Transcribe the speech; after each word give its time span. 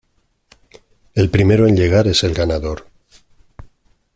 El 1.13 1.29
primero 1.29 1.67
en 1.67 1.75
llegar 1.77 2.07
es 2.07 2.23
el 2.23 2.33
ganador. 2.33 2.87